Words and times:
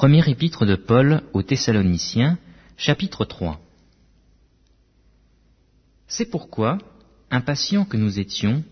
Premier 0.00 0.26
épître 0.30 0.64
de 0.64 0.76
Paul 0.76 1.24
aux 1.34 1.42
Thessaloniciens, 1.42 2.38
chapitre 2.78 3.26
3. 3.26 3.60
C'est 6.08 6.30
pourquoi, 6.30 6.78
impatients 7.30 7.84
que 7.84 7.98
nous 7.98 8.18
étions, 8.18 8.64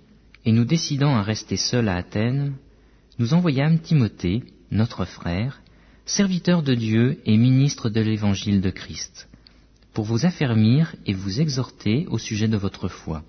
et 0.47 0.53
nous 0.53 0.65
décidant 0.65 1.17
à 1.17 1.23
rester 1.23 1.59
seuls 1.59 1.91
à 1.91 1.97
Athènes, 1.97 2.55
nous 3.19 3.35
envoyâmes 3.35 3.79
Timothée, 3.79 4.43
notre 4.71 5.05
frère, 5.05 5.61
serviteur 6.07 6.63
de 6.63 6.75
Dieu 6.75 7.21
et 7.27 7.37
ministre 7.37 7.91
de 7.91 8.01
l'évangile 8.01 8.63
de 8.63 8.71
Christ, 8.71 9.29
pour 9.93 10.07
vous 10.07 10.25
affermir 10.25 10.97
et 11.05 11.13
vous 11.13 11.43
exhorter 11.43 12.07
au 12.09 12.17
sujet 12.17 12.49
de 12.49 12.57
votre 12.57 12.89
foi, 12.89 13.23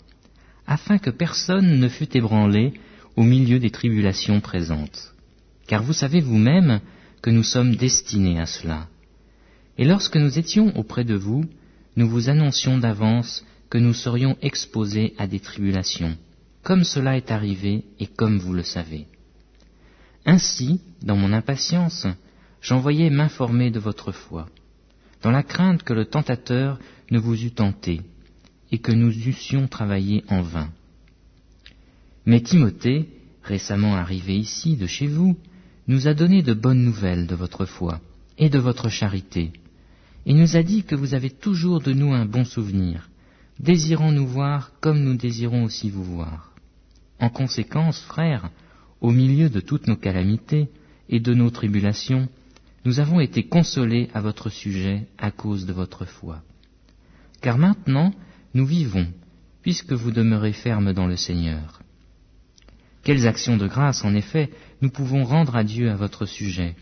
afin 0.67 0.99
que 0.99 1.09
personne 1.09 1.77
ne 1.81 1.89
fût 1.89 2.15
ébranlé 2.15 2.71
au 3.17 3.23
milieu 3.23 3.59
des 3.59 3.71
tribulations 3.71 4.39
présentes. 4.39 5.13
Car 5.67 5.83
vous 5.83 5.91
savez 5.91 6.21
vous-même 6.21 6.79
que 7.21 7.29
nous 7.29 7.43
sommes 7.43 7.75
destinés 7.75 8.39
à 8.39 8.45
cela. 8.45 8.87
Et 9.77 9.85
lorsque 9.85 10.17
nous 10.17 10.37
étions 10.37 10.75
auprès 10.77 11.03
de 11.03 11.15
vous, 11.15 11.45
nous 11.95 12.09
vous 12.09 12.29
annoncions 12.29 12.77
d'avance 12.77 13.45
que 13.69 13.77
nous 13.77 13.93
serions 13.93 14.37
exposés 14.41 15.13
à 15.17 15.27
des 15.27 15.39
tribulations, 15.39 16.17
comme 16.63 16.83
cela 16.83 17.17
est 17.17 17.31
arrivé 17.31 17.85
et 17.99 18.07
comme 18.07 18.39
vous 18.39 18.53
le 18.53 18.63
savez. 18.63 19.05
Ainsi, 20.25 20.81
dans 21.01 21.15
mon 21.15 21.33
impatience, 21.33 22.07
j'envoyais 22.61 23.09
m'informer 23.09 23.71
de 23.71 23.79
votre 23.79 24.11
foi, 24.11 24.47
dans 25.21 25.31
la 25.31 25.43
crainte 25.43 25.83
que 25.83 25.93
le 25.93 26.05
tentateur 26.05 26.79
ne 27.11 27.19
vous 27.19 27.43
eût 27.43 27.51
tenté, 27.51 28.01
et 28.71 28.79
que 28.79 28.91
nous 28.91 29.11
eussions 29.11 29.67
travaillé 29.67 30.23
en 30.29 30.41
vain. 30.41 30.69
Mais 32.25 32.41
Timothée, 32.41 33.09
récemment 33.43 33.95
arrivé 33.95 34.37
ici 34.37 34.75
de 34.75 34.85
chez 34.85 35.07
vous, 35.07 35.37
nous 35.89 36.07
a 36.07 36.13
donné 36.13 36.43
de 36.43 36.53
bonnes 36.53 36.83
nouvelles 36.83 37.25
de 37.25 37.33
votre 37.33 37.65
foi 37.65 37.99
et 38.37 38.49
de 38.49 38.59
votre 38.59 38.89
charité, 38.89 39.51
et 40.27 40.35
nous 40.35 40.55
a 40.55 40.61
dit 40.61 40.83
que 40.83 40.93
vous 40.93 41.15
avez 41.15 41.31
toujours 41.31 41.81
de 41.81 41.93
nous 41.93 42.13
un 42.13 42.25
bon 42.25 42.45
souvenir, 42.45 43.09
désirant 43.59 44.11
nous 44.11 44.27
voir 44.27 44.71
comme 44.81 44.99
nous 45.03 45.15
désirons 45.15 45.63
aussi 45.63 45.89
vous 45.89 46.03
voir. 46.03 46.53
En 47.19 47.31
conséquence, 47.31 47.99
frères, 48.01 48.51
au 49.01 49.09
milieu 49.09 49.49
de 49.49 49.61
toutes 49.61 49.87
nos 49.87 49.95
calamités 49.95 50.69
et 51.09 51.19
de 51.19 51.33
nos 51.33 51.49
tribulations, 51.49 52.29
nous 52.85 52.99
avons 52.99 53.19
été 53.19 53.47
consolés 53.47 54.09
à 54.13 54.21
votre 54.21 54.49
sujet 54.49 55.07
à 55.17 55.31
cause 55.31 55.65
de 55.65 55.73
votre 55.73 56.05
foi. 56.05 56.43
Car 57.41 57.57
maintenant, 57.57 58.13
nous 58.53 58.67
vivons, 58.67 59.07
puisque 59.63 59.93
vous 59.93 60.11
demeurez 60.11 60.53
fermes 60.53 60.93
dans 60.93 61.07
le 61.07 61.17
Seigneur. 61.17 61.81
Quelles 63.09 63.25
actions 63.25 63.57
de 63.57 63.65
grâce, 63.65 64.05
en 64.05 64.13
effet, 64.13 64.51
nous 64.83 64.91
pouvons 64.91 65.23
rendre 65.23 65.55
à 65.55 65.63
Dieu 65.63 65.89
à 65.89 65.95
votre 65.95 66.27
sujet, 66.27 66.75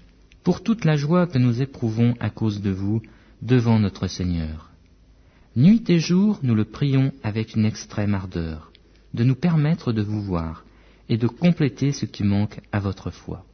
pour 0.44 0.62
toute 0.62 0.84
la 0.84 0.98
joie 0.98 1.26
que 1.26 1.38
nous 1.38 1.62
éprouvons 1.62 2.16
à 2.20 2.30
cause 2.30 2.62
de 2.62 2.70
vous 2.70 3.02
devant 3.42 3.80
notre 3.80 4.08
Seigneur. 4.08 4.70
Nuit 5.56 5.90
et 5.90 6.02
jour, 6.02 6.38
nous 6.44 6.54
le 6.54 6.66
prions 6.66 7.14
avec 7.24 7.56
une 7.56 7.64
extrême 7.64 8.14
ardeur, 8.14 8.74
de 9.14 9.24
nous 9.24 9.36
permettre 9.36 9.94
de 9.94 10.02
vous 10.02 10.22
voir 10.22 10.66
et 11.08 11.16
de 11.16 11.28
compléter 11.28 11.94
ce 11.94 12.06
qui 12.06 12.26
manque 12.26 12.60
à 12.74 12.82
votre 12.82 13.10
foi. 13.10 13.46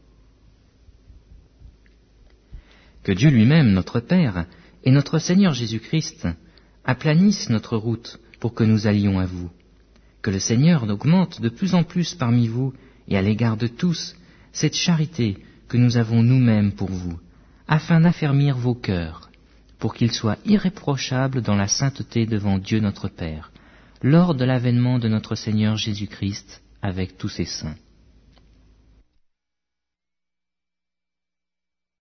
Que 3.04 3.12
Dieu 3.12 3.30
lui-même, 3.30 3.72
notre 3.72 4.00
Père, 4.00 4.48
et 4.84 4.90
notre 4.90 5.20
Seigneur 5.20 5.54
Jésus-Christ 5.54 6.28
aplanissent 6.86 7.52
notre 7.52 7.78
route 7.78 8.20
pour 8.40 8.56
que 8.56 8.64
nous 8.64 8.88
allions 8.88 9.20
à 9.20 9.28
vous. 9.28 9.52
Que 10.24 10.32
le 10.32 10.40
Seigneur 10.40 10.90
augmente 10.90 11.42
de 11.42 11.50
plus 11.50 11.76
en 11.76 11.84
plus 11.84 12.16
parmi 12.16 12.48
vous 12.48 12.74
et 13.10 13.18
à 13.18 13.22
l'égard 13.22 13.58
de 13.58 13.68
tous 13.68 14.16
cette 14.54 14.76
charité 14.76 15.38
que 15.68 15.78
nous 15.78 15.98
avons 15.98 16.24
nous-mêmes 16.24 16.72
pour 16.72 16.90
vous, 16.90 17.20
afin 17.68 18.00
d'affermir 18.00 18.58
vos 18.58 18.74
cœurs, 18.74 19.30
pour 19.80 19.94
qu'ils 19.94 20.14
soient 20.14 20.38
irréprochables 20.46 21.42
dans 21.42 21.56
la 21.56 21.68
sainteté 21.68 22.26
devant 22.26 22.58
Dieu 22.58 22.80
notre 22.80 23.10
Père, 23.10 23.52
lors 24.02 24.34
de 24.34 24.46
l'avènement 24.46 24.98
de 24.98 25.10
notre 25.10 25.36
Seigneur 25.36 25.76
Jésus-Christ 25.76 26.64
avec 26.82 27.18
tous 27.18 27.30
ses 27.30 27.46
saints. 27.46 27.76